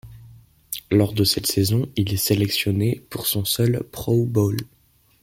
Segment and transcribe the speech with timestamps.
[0.91, 4.57] Lors de cette saison, il est sélectionné pour son seul Pro Bowl.